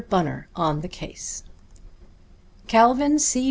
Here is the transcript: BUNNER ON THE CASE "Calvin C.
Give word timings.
BUNNER 0.09 0.47
ON 0.55 0.81
THE 0.81 0.87
CASE 0.87 1.43
"Calvin 2.65 3.19
C. 3.19 3.39